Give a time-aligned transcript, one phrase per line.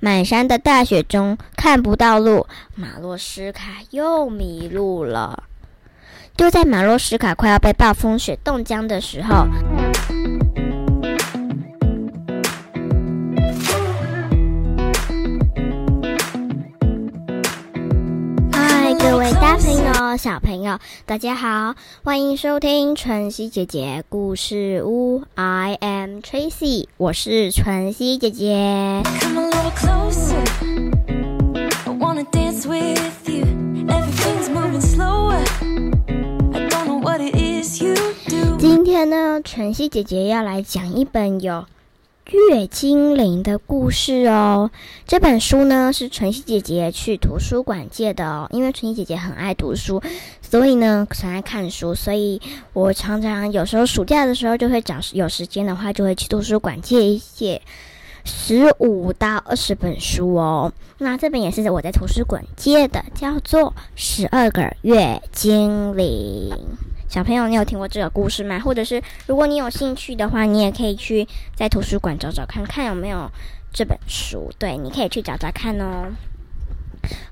[0.00, 5.42] 满山的大雪中看不到路，马洛斯卡又迷路了。
[6.36, 9.44] 就在马洛斯卡快要被暴风雪冻僵的时候，
[19.60, 25.24] 朋友、小朋友，大家好，欢迎收听晨曦姐姐故事屋。
[25.34, 29.02] I am Tracy，我是晨曦姐姐。
[29.20, 30.44] Come a little closer.
[31.86, 33.44] I wanna dance with you.
[33.88, 35.42] Everything's moving slower.
[36.52, 37.94] I don't know what it is you
[38.28, 38.56] do.
[38.58, 41.66] 今天呢，晨曦姐姐要来讲一本有
[42.30, 44.70] 月精灵的故事哦。
[45.06, 50.02] 这本书呢是晨曦姐姐去图书馆借的哦，因为晨曦姐姐很爱读书，
[50.42, 52.40] 所以呢很爱看书，所以
[52.72, 57.62] 我常常有时候暑假的时候就会找有时间的话就会去图书馆借一借。
[58.24, 66.50] 十五到二十本书哦，那这本也是我在图书馆借的，叫做《十二个月精灵》。
[67.08, 68.58] 小朋友，你有听过这个故事吗？
[68.58, 73.30] 或者是如果你有兴趣的话，你也可以去在图书馆找找看看有没有
[73.72, 74.52] 这本书。
[74.58, 76.12] 对，你可以去找找看哦。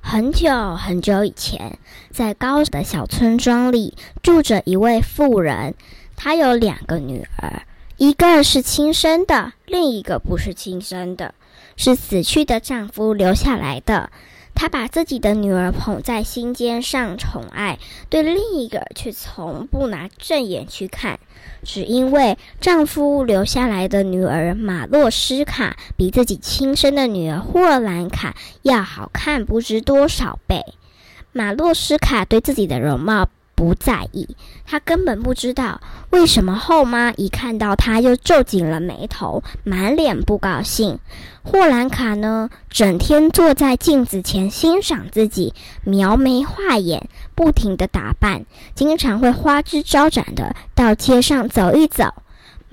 [0.01, 1.79] 很久很久以前，
[2.11, 5.75] 在高的小村庄里住着一位妇人，
[6.17, 7.63] 她有两个女儿，
[7.99, 11.35] 一个是亲生的，另一个不是亲生的，
[11.77, 14.11] 是死去的丈夫留下来的。
[14.57, 21.21] 她把自己的女儿捧在心尖上宠爱，对另一个却从不拿正眼去看，
[21.63, 30.65] 只因为丈夫留下来的女儿马洛斯卡比自己亲生的女儿霍兰卡要好看不知多少倍。
[31.33, 40.99] 马洛斯卡对自己的容貌不在意，他根本不知道为什么后妈一看到他又皱紧了眉头，满脸不高兴。
[41.43, 52.13] 霍兰卡呢，整天坐在镜子前欣赏自己，描眉画眼，不停地打扮，经常会花枝招展的到街上走一走。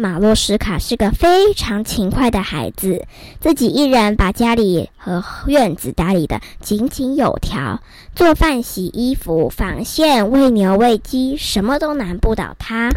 [0.03, 3.07] 马洛斯卡是个非常勤快的孩子，
[3.39, 7.79] 自己一人把家里和院子打理得井井有条，
[8.13, 12.91] 做饭、洗衣服、纺线、喂牛、喂鸡，什么都难不倒他。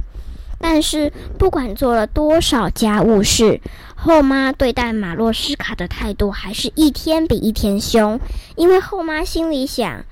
[0.59, 3.61] 但是，不管做了多少家务事，
[3.95, 8.19] 后妈对待马洛斯卡的态度还是一天比一天凶。
[8.57, 10.05] 因为后妈心里想，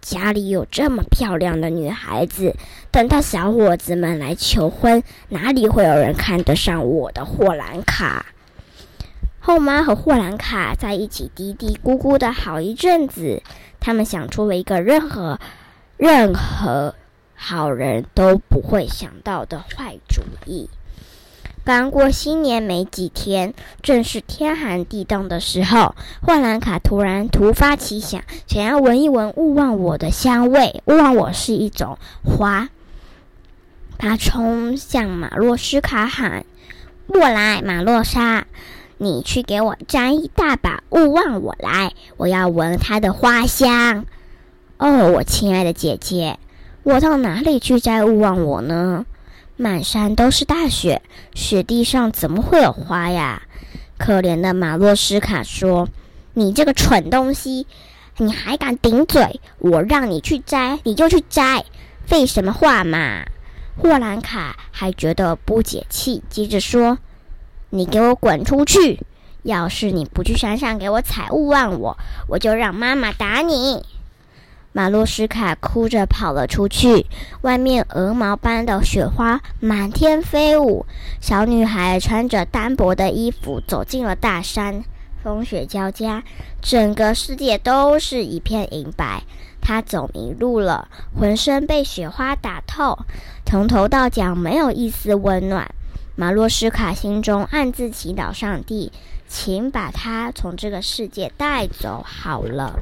[0.00, 2.54] 家里有这么漂亮的女孩子，
[2.90, 8.26] 等到小伙子们来求婚，哪里会有人看得上我的霍兰卡？
[9.38, 13.42] 后妈和霍兰卡在一起嘀嘀咕咕的好一阵子，
[13.78, 15.38] 他们想出了一个任何
[15.96, 16.94] 任何
[17.34, 20.68] 好人都不会想到的坏主意。
[21.62, 30.82] 刚过新年没几天，正是天寒地冻的时候，霍兰卡突然突发奇想，想要闻一闻勿忘我的香味。
[30.86, 32.68] 勿忘我是一种花。
[33.98, 36.46] 他冲向马洛斯卡喊
[37.06, 38.46] ：“过来，马洛莎，
[38.96, 44.06] 你去给我摘一大把勿忘我来，我要闻它的花香。”
[44.78, 46.38] 哦，我亲爱的姐姐，
[46.82, 49.04] 我到哪里去摘勿忘我呢？
[49.60, 51.02] 满山都是大雪，
[51.34, 53.42] 雪地上怎么会有花呀？
[53.98, 55.86] 可怜的马洛斯卡说
[56.32, 57.66] ：“你这个蠢东西，
[58.16, 59.38] 你还敢顶嘴？
[59.58, 61.66] 我让你去摘，你就去摘，
[62.06, 63.26] 废什么话嘛！”
[63.76, 66.96] 霍兰卡还觉得不解气，接着说
[67.68, 69.00] ：“你给我滚出去！
[69.42, 71.98] 要是你不去山上给我采勿忘我，
[72.28, 73.84] 我就让妈妈打你。”
[74.72, 77.06] 马洛斯卡哭着跑了出去，
[77.42, 80.86] 外面鹅毛般的雪花满天飞舞。
[81.20, 84.84] 小女孩穿着单薄的衣服走进了大山，
[85.24, 86.22] 风雪交加，
[86.62, 89.24] 整个世界都是一片银白。
[89.60, 90.88] 她走迷路了，
[91.18, 92.96] 浑身被雪花打透，
[93.44, 95.68] 从头到脚没有一丝温暖。
[96.14, 98.92] 马洛斯卡心中暗自祈祷上帝，
[99.26, 102.78] 请把她从这个世界带走好了。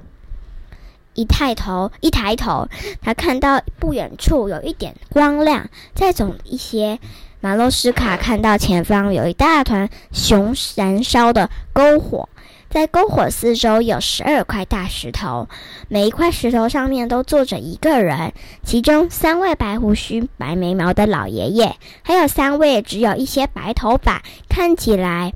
[1.19, 2.69] 一抬头，一抬头，
[3.03, 5.69] 他看到不远处有一点光亮。
[5.93, 7.01] 再走一些，
[7.41, 12.29] 马洛斯卡看到前方有一大团熊燃烧的篝火，
[12.71, 15.49] 在篝火四周有十二块大石头，
[15.89, 18.33] 每一块石头上面都坐着一个人，
[18.63, 25.33] 其中三位白胡须、白眉毛的老爷爷，还有三位只有一些白头发，看起来。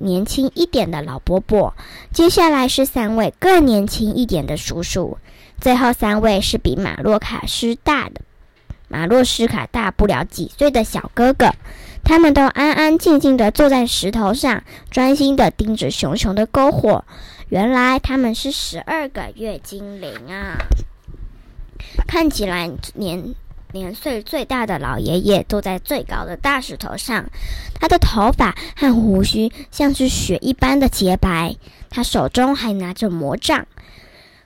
[0.00, 1.74] 年轻一点的老伯伯，
[2.12, 5.18] 接下来是三位更年轻一点的叔叔，
[5.60, 8.22] 最后三位是比马洛卡斯大的
[8.88, 11.54] 马洛斯卡大不了几岁的小哥哥。
[12.02, 17.04] 他们都安安静静地坐在石头上，专心地盯着熊熊的篝火。
[17.50, 20.56] 原来他们是十二个月精灵啊！
[22.06, 23.34] 看起来年
[23.72, 27.24] 年岁最大的老爷爷坐在最高的大石头上，
[27.74, 31.56] 他的头发和胡须像是雪一般的洁白，
[31.88, 33.66] 他手中还拿着魔杖。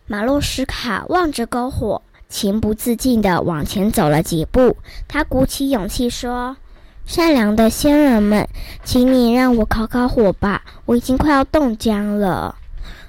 [0.06, 4.76] 马洛斯卡望着篝火，情不自禁地往前走了几步。
[5.08, 6.56] 他鼓起勇气说
[7.06, 8.46] ：“善良的仙人们，
[8.84, 12.56] 请你让我烤烤火吧，我已经快要冻僵了。”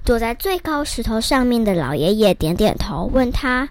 [0.05, 3.67] 坐在最高石头上面的老爷爷点点头，问他：“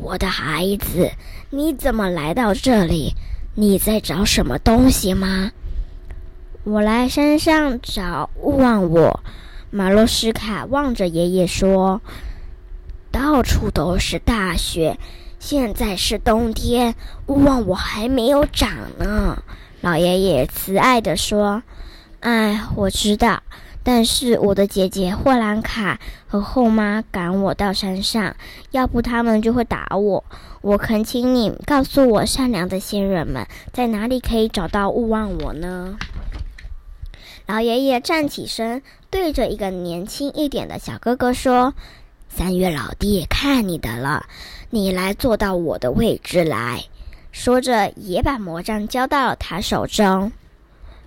[0.00, 1.10] 我的孩子，
[1.50, 3.14] 你怎么来到这里？
[3.54, 5.52] 你在找什么东西吗
[6.64, 9.20] ？”“我来山上找勿忘我。”
[9.70, 12.00] 马洛斯卡望着爷爷说。
[13.10, 14.98] 到处都是大雪，
[15.40, 16.94] 现在是冬天，
[17.26, 19.42] 勿忘我还没有长呢。
[19.80, 21.62] 老爷爷慈爱地说
[22.20, 23.42] ：“哎，我知道，
[23.90, 28.36] 但是我的姐姐霍兰卡和后妈赶我到山上，
[28.70, 30.22] 要不他们就会打我。
[30.60, 35.96] 我恳请你告诉我，善良的仙人们在哪里可以找到勿忘我呢？”
[37.48, 41.72] 老爷爷站起身，对着一个年轻一点的小哥哥说。
[42.28, 44.26] 三月老弟，看你的了，
[44.68, 46.84] 你来坐到我的位置来。
[47.32, 50.30] 说着，也把魔杖交到了他手中。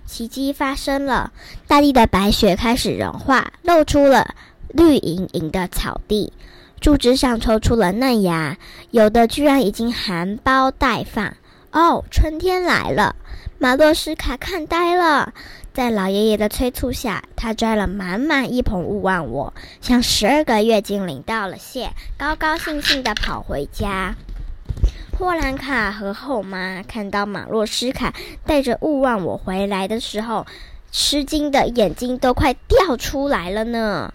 [0.06, 1.32] 奇迹发生了，
[1.66, 4.34] 大地的白雪开始融化，露出了
[4.68, 6.32] 绿莹莹的草地，
[6.80, 8.58] 树枝上抽出了嫩芽，
[8.90, 11.34] 有的居然已经含苞待放。
[11.70, 13.16] 哦，春天来了！
[13.58, 15.32] 马洛斯卡看呆了。
[15.72, 24.14] 在老爷爷的催促下，他摘了满满一捧勿忘我，向十二个月精灵道了谢，高高兴兴地跑回家。
[25.18, 28.12] 霍兰卡和后妈看到马洛斯卡
[28.44, 30.46] 带着勿忘我回来的时候，
[30.90, 34.12] 吃惊的眼睛都快掉出来了呢。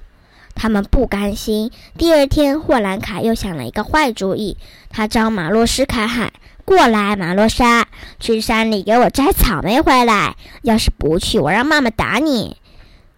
[0.54, 1.72] 他们不甘心。
[1.98, 4.58] 第二天，霍兰卡又想了一个坏主意，
[4.90, 6.34] 他朝马洛斯卡喊。
[6.66, 7.88] 过来，马洛莎，
[8.20, 10.36] 去山里给我摘草莓回来。
[10.64, 12.58] 要是不去，我让妈妈打你。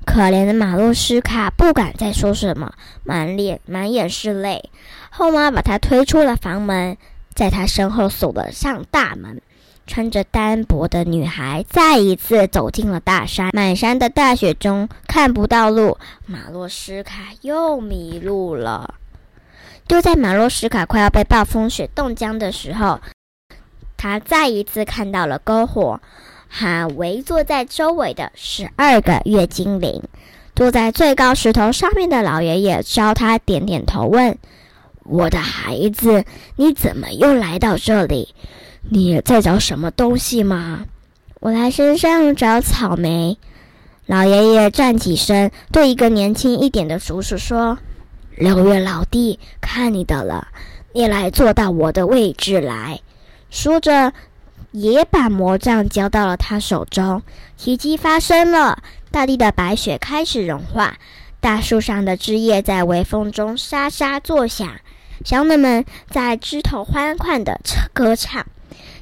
[0.06, 2.74] 可怜的马洛斯卡不敢再说什么，
[3.04, 4.70] 满脸满眼是泪。
[5.10, 6.98] 后妈把他推出了房门，
[7.34, 9.42] 在他身后锁了上大门。
[9.88, 15.98] 穿着单薄的女孩再一次走进了大山，满山的大雪中看不到路，
[16.28, 18.94] 马洛斯卡又迷路了。
[19.88, 23.00] 就在马洛斯卡快要被暴风雪冻僵的时候。
[23.98, 26.00] 他再一次看到了篝火，
[26.48, 30.04] 和围坐在周围的十二个月精灵。
[30.56, 34.38] 坐在最高石头上面的老爷爷朝他点点头，问
[35.10, 36.24] ：“我的孩子，
[36.56, 38.36] 你怎么又来到这里？
[38.90, 40.86] 你在找什么东西吗
[41.42, 43.38] ？”“我来山上找草莓。”
[44.06, 47.78] 老爷爷站起身，对一个年轻一点的叔叔说
[48.38, 50.48] ：“六月老弟，看你的了，
[50.94, 53.00] 你来坐到我的位置来。”
[53.50, 54.14] 说着，
[54.72, 57.22] 也把魔杖交到了他手中。
[57.58, 60.98] 奇迹发生了，大地的白雪开始融化，
[61.40, 64.70] 大树上的枝叶在微风中沙沙作响，
[65.24, 67.60] 小鸟们在枝头欢快地
[67.94, 68.46] 歌唱。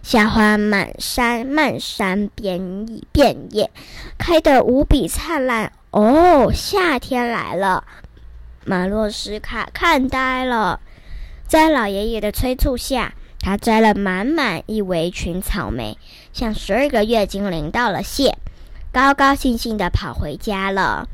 [0.03, 3.69] 夏花满山漫山遍遍野，
[4.17, 5.73] 开得无比灿烂。
[5.91, 7.83] 哦，夏天来了！
[8.63, 10.80] 马洛斯卡看呆了，
[11.45, 13.13] 在老爷爷的催促下。
[13.39, 15.97] 他摘了满满一围裙草莓，
[16.33, 18.37] 向十二个月精灵道了谢，
[18.92, 21.07] 高高兴兴地跑回家了。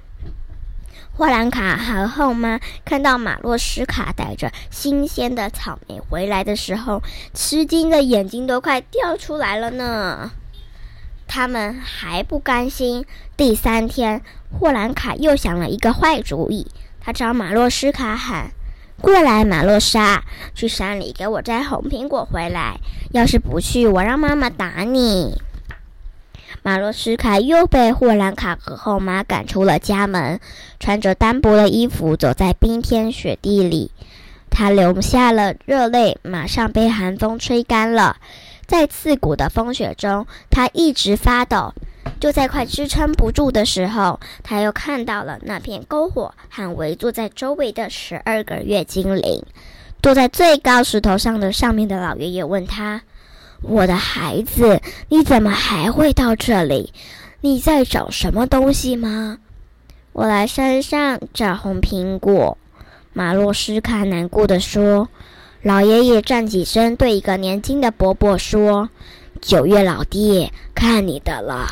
[1.15, 7.03] 霍兰卡和后妈看到马洛斯卡带着新鲜的草莓回来的时候，
[7.35, 10.31] 吃惊的眼睛都快掉出来了呢。
[11.27, 13.05] 他们还不甘心，
[13.37, 16.65] 第三天，霍兰卡又想了一个坏主意，
[16.99, 18.51] 他朝马洛斯卡喊。
[18.99, 20.23] 过来，马洛莎，
[20.55, 22.79] 去山里给我摘红苹果回来。
[23.11, 25.41] 要是不去，我让妈妈打你。
[26.63, 30.39] 马洛斯卡又被霍兰卡和后妈赶出了家门，
[30.79, 33.91] 穿着单薄的衣服走在冰天雪地里，
[34.49, 38.15] 他流下了热泪，马上被寒风吹干了。
[38.65, 41.73] 在刺骨的风雪中，他一直发抖。
[42.19, 49.43] 就在快支撑不住的时候，他又看到了那片篝火和围坐在周围的十二个月精灵。
[50.01, 53.01] 坐在最高石头上的上面的老爷爷问他
[53.63, 54.79] ：“我的孩子，
[55.09, 56.93] 你怎么还会到这里？
[57.41, 59.39] 你在找什么东西吗
[60.13, 62.57] ？”“我来山上找红苹果。”
[63.13, 65.09] 马洛斯卡难过的说。
[65.61, 68.89] 老爷爷站起身，对一个年轻的伯伯说
[69.39, 71.65] ：“九月老弟，看你的了。”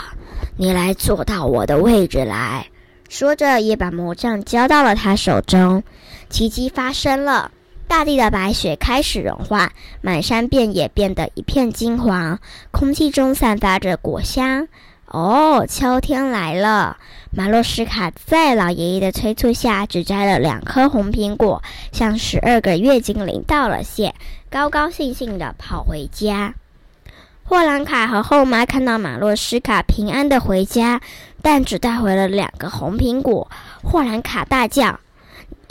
[0.56, 2.68] 你来坐到我的位置来。
[3.10, 5.84] 说着也把魔杖交到了他手中。
[6.30, 7.52] 奇迹发生了，
[7.92, 12.40] 大地的白雪开始融化，满山遍野变得一片金黄，
[12.72, 14.70] 空气中散发着果香。
[15.08, 16.96] 哦，秋天来了！
[17.36, 24.16] 马洛斯卡在老爷爷的催促下，只摘了两颗红苹果，向十二个月精灵道了谢，
[24.50, 26.54] 高高兴兴地跑回家。
[27.44, 31.02] 霍兰卡和后妈看到马洛斯卡平安地回家，
[31.42, 33.52] 但只带回了两个红苹果。
[33.84, 35.02] 霍兰卡大叫：“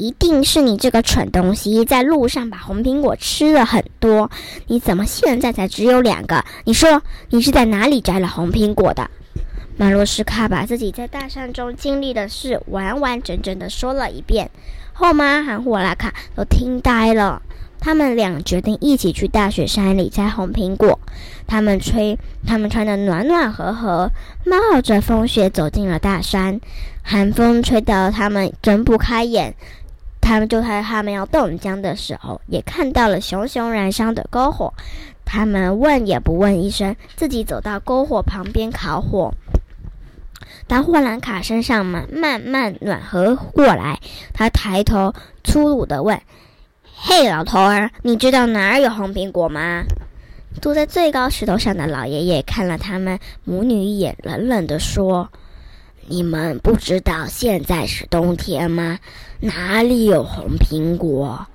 [0.00, 4.30] 一定是你这个蠢东西，在路上把红苹果吃了很多！
[4.66, 6.42] 你怎么现在才只有两个？
[6.64, 9.10] 你说你是在哪里摘了红苹果的？”
[9.76, 14.50] 马洛斯卡把自己在大山中经历的事完完整整的说了一遍，
[14.94, 17.42] 后妈和霍拉卡都听呆了。
[17.78, 20.98] 他们俩决定一起去大雪山里摘红苹果。
[21.46, 24.10] 他们吹，他们穿得暖暖和和，
[24.44, 26.60] 冒着风雪走进了大山。
[27.02, 29.54] 寒风吹得他们睁不开眼。
[30.30, 34.72] 他们就在他们要冻僵的时候，也看到了熊熊燃烧的篝火。
[35.24, 39.34] 他们问也不问一声，自己走到篝火旁边烤火。
[40.68, 43.98] 当霍兰卡身上慢慢慢暖和过来，
[44.32, 46.20] 他抬头粗鲁地问
[46.94, 49.82] ：“嘿，老头儿，你知道哪儿有红苹果吗？”
[50.62, 55.28] 坐在最高石头上的老爷爷看了他们母女一眼，冷冷地说
[56.06, 58.98] ：“你们不知道现在是冬天吗？
[59.40, 61.46] 哪里有红苹果？”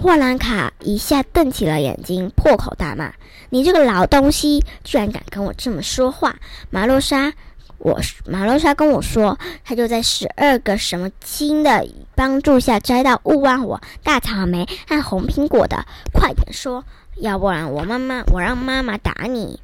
[0.00, 3.12] 霍兰卡一下瞪起了眼睛，破口大骂
[3.50, 6.36] ：“你这个老东西，居然敢跟我这么说话！”
[6.70, 7.32] 马洛莎。
[7.80, 15.86] 我马洛莎跟我说，他就在十二个什么亲的帮助下摘到勿忘我大草莓和红苹果的。
[16.12, 16.84] 快点说，
[17.18, 19.60] 要不然我妈妈我让妈妈打你。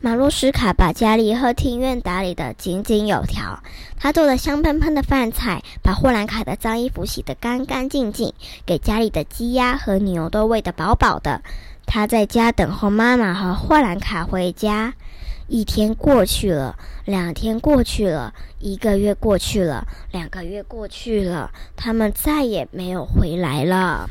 [0.00, 3.62] 马洛斯卡把家里和庭院打理得井井有条，
[3.98, 8.32] 他做了香喷喷的饭菜，把霍兰卡的脏衣服洗得干干净净，
[8.66, 11.42] 给家里的鸡鸭和牛都喂得饱饱的。
[11.86, 14.94] 他在家等候妈妈和霍兰卡回家。
[15.48, 24.08] 一天过去了，两天过去了，一个月过去了，两个月过去了，他们再也没有回来了。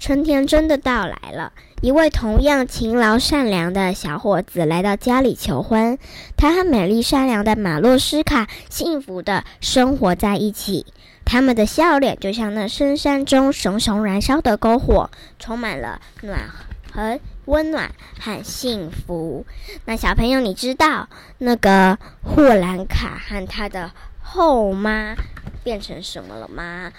[0.00, 1.52] 春天真的到来了，
[1.82, 5.98] 一位同样勤劳善良的小伙子来到家里求婚。
[6.38, 10.86] 他和美丽善良的马洛斯卡幸福的生活在一起，
[11.26, 16.48] 他们的笑脸就像那深山中熊熊燃烧的篝火，充满了暖
[16.90, 17.20] 和。
[17.46, 17.90] 温暖
[18.20, 19.44] 和幸福。
[19.84, 23.90] 那小朋友，你知道那个霍兰卡和他的
[24.22, 25.16] 后妈
[25.64, 26.92] 变成什么了吗？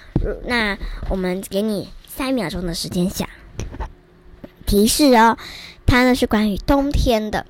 [0.46, 0.78] 那
[1.10, 3.30] 我们给你三秒钟的时间想。
[4.66, 5.38] 提示哦，
[5.86, 7.46] 它呢是关于冬天的。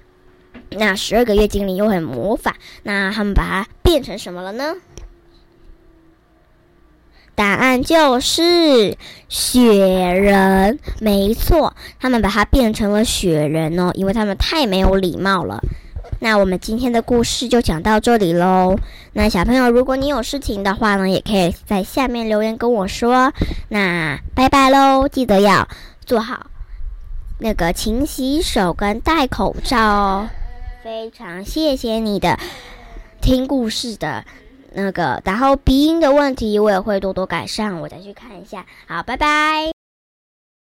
[0.69, 4.75] 那十二个月精灵又会魔法，那他们把它变成什么了呢？
[7.33, 15.59] 答案就是雪人，没错，他们把它变成了雪人哦，因为他们太没有礼貌了。
[16.23, 18.75] 那我们今天的故事就讲到这里喽。
[19.13, 23.33] 那小朋友，如果你有事情的话呢，也可以在下面留言跟我说。
[23.69, 25.67] 那拜拜喽，记得要
[26.05, 26.45] 做好
[27.39, 30.29] 那个勤洗手跟戴口罩哦。
[30.83, 32.37] 非常谢谢你的
[33.19, 34.23] 听故事的。
[34.73, 38.63] 那个，然后鼻音的问题我也会多多改善，我再去看一下。
[38.87, 39.80] 好，拜拜。